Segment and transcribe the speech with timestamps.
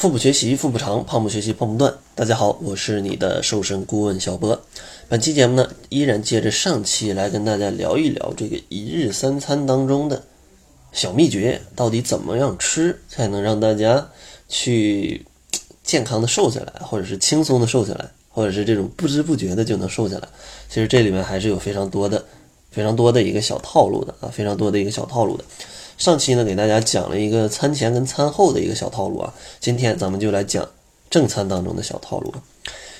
[0.00, 1.92] 腹部学习腹部长，胖不学习胖不断。
[2.14, 4.58] 大家好，我是你的瘦身顾问小波。
[5.10, 10.22] 本期节目呢，依然接着上期来跟大家聊一聊这个一日三餐当中的
[10.90, 14.08] 小秘诀，到底怎么样吃才能让大家
[14.48, 15.26] 去
[15.84, 20.26] 健康的瘦下来，或者是轻松的瘦下来，或者是这种不知不觉的就能瘦下来。
[20.70, 22.24] 其实这里面还是有非常多的、
[22.70, 25.44] 非常多的一个小套路的啊，非常多的一个小套路的。
[26.00, 29.34] 上期呢，给大家讲了一个餐前跟餐后的一个小套路啊。
[29.60, 30.66] 今天咱们就来讲
[31.10, 32.32] 正餐当中的小套路。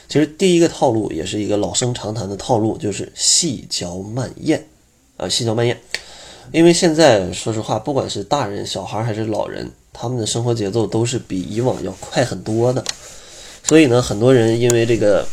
[0.06, 4.66] 其实第一个套路也是一个老生常谈的套路，就是细嚼慢咽
[5.16, 5.80] 啊，细嚼慢咽。
[6.52, 12.84] 因为现在说实话，不管是大人、小孩还是老人，他们的生活节奏都是比以往要快很多的。
[13.64, 15.26] 所以呢，很多人因为这个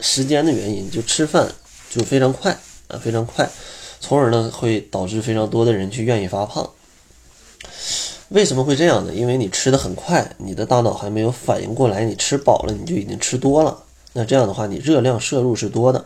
[0.00, 1.52] 时间的原因，就吃饭
[1.90, 2.58] 就非常快
[2.88, 3.46] 啊，非常快，
[4.00, 6.66] 从而呢会导致非常多的人去愿意发胖。
[8.34, 9.14] 为什么会这样呢？
[9.14, 13.84] 因为你吃的很快，你的大脑还没有反应过来，你吃饱了你就已经吃多了。
[14.12, 16.04] 那这样的话，你热量摄入是多的，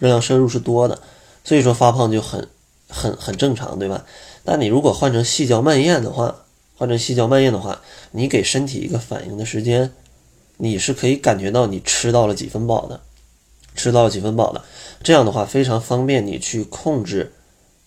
[0.00, 1.00] 热量摄入是多的，
[1.44, 2.48] 所以说发胖就很
[2.88, 4.04] 很很正常，对吧？
[4.42, 6.34] 但你如果换成细嚼慢咽的话，
[6.74, 9.92] 换成细嚼慢咽的话，你给身体一个反应的时间，
[10.56, 13.00] 你是可以感觉到你吃到了几分饱的，
[13.76, 14.64] 吃到了几分饱的。
[15.04, 17.32] 这样的话非常方便你去控制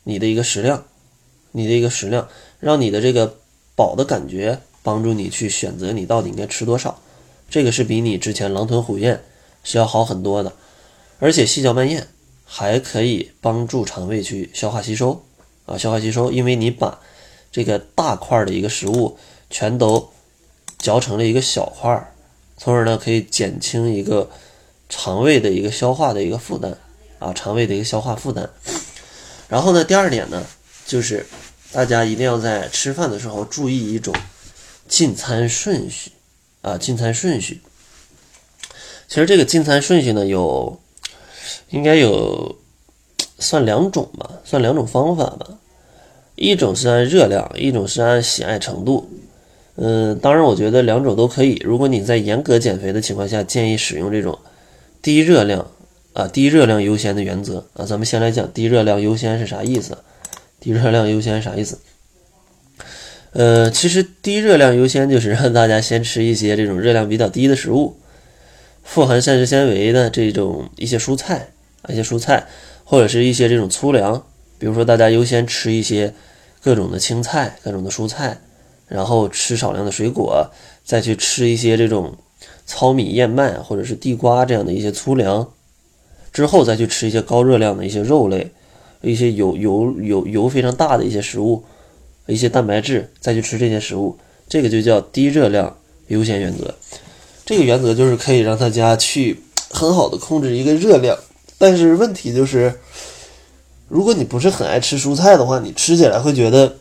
[0.05, 0.85] 你的一个食量，
[1.51, 2.29] 你的一个食量，
[2.61, 3.35] 让你的这个。
[3.75, 7.01] 饱的感觉帮助你去选择你到底应该吃多少，
[7.49, 9.21] 这个是比你之前狼吞虎咽
[9.63, 10.53] 是要好很多的，
[11.19, 12.07] 而且细嚼慢咽
[12.45, 15.25] 还可以帮助肠胃去消化吸收
[15.65, 16.99] 啊，消化吸收，因为你把
[17.51, 19.17] 这个大块的一个食物
[19.49, 20.09] 全都
[20.77, 22.13] 嚼成了一个小块儿，
[22.57, 24.29] 从而呢可以减轻一个
[24.87, 26.77] 肠胃的一个消化的一个负担
[27.19, 28.49] 啊，肠胃的一个消化负担。
[29.49, 30.45] 然后呢，第二点呢
[30.85, 31.25] 就是。
[31.75, 34.15] 大家一定要在吃饭的时候注意一种
[34.87, 36.09] 进餐顺序
[36.61, 37.59] 啊，进餐顺序。
[39.09, 40.79] 其实这个进餐顺序呢，有
[41.71, 42.57] 应该有
[43.39, 45.49] 算两种吧，算两种方法吧。
[46.35, 49.09] 一种是按热量，一种是按喜爱程度。
[49.75, 51.61] 嗯，当然我觉得两种都可以。
[51.65, 54.39] 如果你在严格减肥的情况下，建议使用这种
[55.01, 55.69] 低热量
[56.13, 57.85] 啊，低热量优先的原则啊。
[57.85, 59.97] 咱们先来讲低热量优先是啥意思。
[60.59, 61.79] 低热量优先啥意思？
[63.33, 67.97] 呃，其实低热量优先就是让大家先吃一些这种热量比较低的食物，
[68.83, 71.49] 富含膳食纤维的这种一些蔬菜
[71.81, 72.47] 啊，一些蔬菜，
[72.85, 74.25] 或者是一些这种粗粮，
[74.57, 76.13] 比如说大家优先吃一些
[76.63, 78.39] 各种的青菜、各种的蔬菜，
[78.87, 80.49] 然后吃少量的水果，
[80.85, 82.17] 再去吃一些这种
[82.65, 85.51] 糙米、燕麦或者是地瓜这样的一些粗粮，
[86.31, 88.51] 之后再去吃一些高热量的一些肉类。
[89.05, 91.63] 一些油油油油非常大的一些食物，
[92.27, 94.17] 一些蛋白质，再去吃这些食物，
[94.49, 95.77] 这个就叫低热量
[96.07, 96.73] 优先原则。
[97.45, 99.39] 这个原则就是可以让大家去
[99.69, 101.17] 很好的控制一个热量，
[101.57, 102.73] 但是问题就是，
[103.87, 106.75] 如果你不是很爱吃蔬菜的话，你吃起来会觉得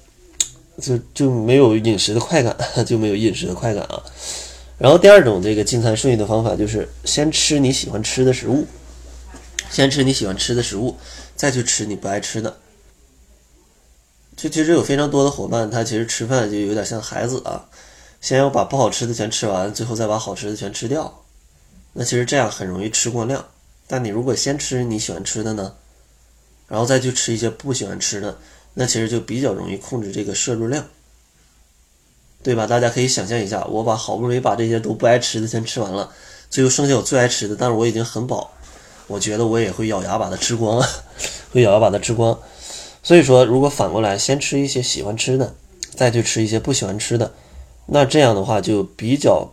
[0.80, 4.02] 就就没有饮食的快感， 就没有饮食的快感啊。
[4.78, 8.64] 然后第二种这个进餐顺序的方法就是先吃你喜欢吃的食物。
[9.70, 10.94] 先吃你喜欢吃的食物，
[11.36, 12.58] 再去吃你不爱吃的。
[14.36, 17.68] 就其实有非常多的伙伴，他其实吃饭就有点像孩子啊，
[18.20, 21.22] 先要把不好吃的全吃完，最后再把好吃的全吃掉。
[21.92, 23.46] 那其实这样很容易吃过量。
[23.86, 25.74] 但你如果先吃你喜欢吃的呢，
[26.66, 28.38] 然后再去吃一些不喜欢吃的，
[28.72, 30.84] 那其实就比较容易控制这个摄入量，
[32.42, 32.66] 对吧？
[32.66, 36.12] 大家可以想象一下，我把好不容易把这些都不爱吃的先吃完了，
[36.50, 38.52] 最后剩下我最爱吃的，但是我已经很饱。
[39.06, 40.88] 我觉得我也会咬牙把它吃光啊，
[41.53, 42.38] 会咬牙把它吃光。
[43.03, 45.54] 所以说，如果反过来先吃一些喜欢吃的，
[45.94, 47.34] 再去吃一些不喜欢吃的，
[47.87, 49.53] 那这样的话就比较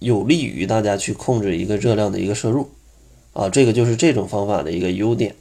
[0.00, 2.68] 有利于大家去控制一个热量的一个摄入
[3.32, 3.48] 啊。
[3.48, 5.36] 这个就是这种方法的一个优点，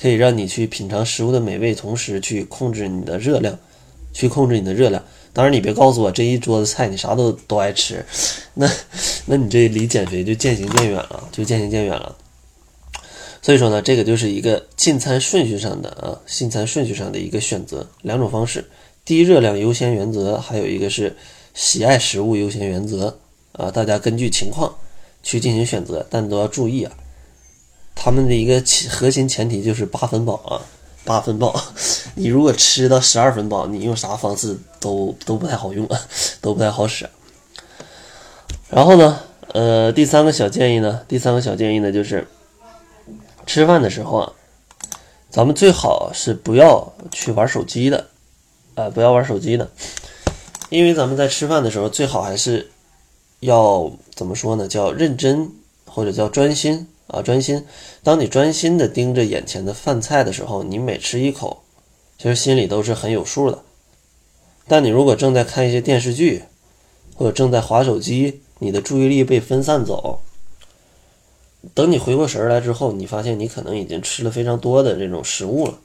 [0.00, 3.58] 可以让你去品尝食物的美味，同时去控制你的热量，
[4.12, 5.02] 去控制你的热量。
[5.32, 8.06] 当然，你别告诉我这一桌子菜你啥都都爱吃，
[8.54, 8.70] 那
[9.26, 12.14] 那你这离减肥就渐行渐远了，就渐行渐远了。
[13.44, 18.64] 所以说呢，这个就是一个进餐顺序上的啊，进餐顺序上的一个选择，两种方式，
[19.04, 21.14] 低热量优先原则，还有一个是
[21.52, 23.18] 喜爱食物优先原则
[23.52, 24.74] 啊，大家根据情况
[25.22, 26.92] 去进行选择，但都要注意啊，
[27.94, 30.64] 他们的一个核心前提就是八分饱啊，
[31.04, 31.54] 八分饱，
[32.16, 36.00] 你如果吃到十二分饱，你用啥方式都都不太好用啊，
[36.40, 37.06] 都不太好使。
[38.70, 39.20] 然后呢，
[39.52, 42.26] 呃，第三个小建议呢，第三个小建议呢就是。
[43.46, 44.32] 吃饭的时候啊，
[45.30, 48.08] 咱们最好是不要去玩手机的，
[48.74, 49.70] 啊，不要玩手机的，
[50.70, 52.70] 因为咱们在吃饭的时候最好还是
[53.40, 54.66] 要怎么说呢？
[54.66, 55.50] 叫认真
[55.86, 57.64] 或者叫专心啊，专心。
[58.02, 61.62] 当你专心的盯着眼前的饭菜的时候，你每吃一口，
[62.18, 63.62] 其实心里都是很有数的。
[64.66, 66.44] 但你如果正在看一些电视剧，
[67.14, 70.20] 或者正在划手机，你的注意力被分散走。
[71.72, 75.78] 等你回过神来之后，你发现你可能已经吃了非常多的这种食物了。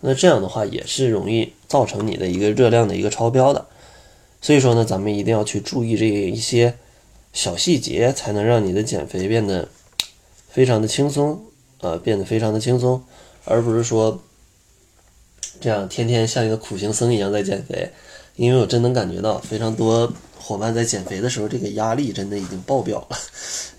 [0.00, 3.66] 那这样的话也是容易造成你的一个热量的一个超标的。
[4.40, 6.74] 所以说呢，咱们一定要去注意这一些
[7.32, 9.68] 小细节，才能让你的减肥变得
[10.48, 11.44] 非常的轻松，
[11.80, 13.02] 呃，变得非常的轻松，
[13.44, 14.22] 而不是说
[15.60, 17.90] 这样天天像一个苦行僧一样在减肥。
[18.36, 20.10] 因为我真能感觉到非常多。
[20.38, 23.18] 伙伴在减肥的时候，这个压力真的已经爆表了，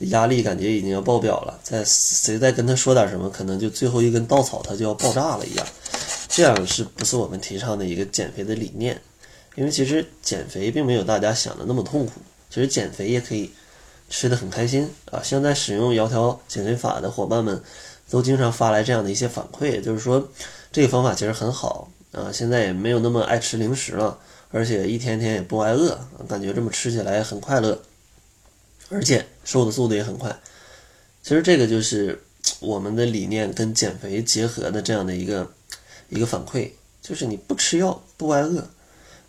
[0.10, 1.58] 压力感觉已经要爆表了。
[1.64, 5.66] 再谁再跟他说点什么，可能就最后一根稻草他就要爆炸了一样。
[6.28, 9.00] 这样是不是我们提倡的一个减肥的理念？
[9.56, 12.20] 因为其实减肥并没有大家想的那么痛苦，
[12.50, 13.50] 其实减肥也可以
[14.10, 15.22] 吃的很开心啊。
[15.24, 17.64] 现在使用窈窕减肥法的伙伴们
[18.10, 20.28] 都经常发来这样的一些反馈，就是说
[20.70, 24.20] 这个方法其实很好啊，现在也没有那么爱吃零食了。
[24.52, 27.82] 而且一天天也不挨饿，感觉这么吃起来很快乐，
[28.90, 30.40] 而且瘦的速度也很快。
[31.22, 32.22] 其实这个就是
[32.62, 35.52] 我们的理念跟减肥结合的这样的一个
[36.10, 36.72] 一个反馈，
[37.02, 38.66] 就是你不吃药不挨饿，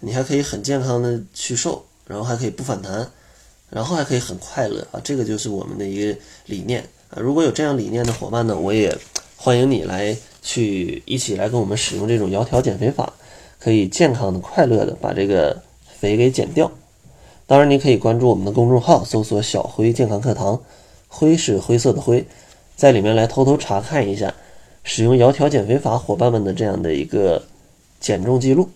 [0.00, 3.10] 你还可以很健康的去瘦，然后还可以不反弹，
[3.70, 5.00] 然后还可以很快乐啊！
[5.02, 6.16] 这个就是我们的一个
[6.46, 7.18] 理念啊！
[7.18, 8.96] 如果有这样理念的伙伴呢，我也
[9.36, 13.12] 欢迎你来去一起来跟我们使用这种窈窕减肥法。
[13.58, 15.62] 可以健康的、快乐的把这个
[15.98, 16.70] 肥给减掉。
[17.46, 20.60] 当然，你可以关注我们的公众号，搜索“小辉健康课堂”，
[21.08, 22.26] 灰是灰色的灰，
[22.76, 24.34] 在里面来偷偷查看一下
[24.84, 27.42] 使用窈窕减肥法伙伴们的这样的一个
[28.00, 28.68] 减重记录。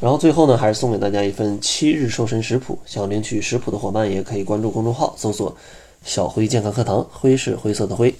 [0.00, 2.78] 然后最后呢，还是送给大家一份七日瘦身食谱。
[2.84, 5.56] 想领取食谱的伙伴也可以关注公众号，搜索
[6.04, 8.14] “小辉健康课堂”，灰是灰色的灰。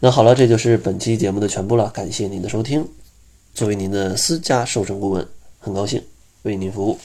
[0.00, 2.86] 那好了，这就是本期节目的全部了，感谢您的收听。
[3.58, 5.26] 作为您的私家瘦身顾问，
[5.58, 6.00] 很高兴
[6.42, 6.96] 为您服务。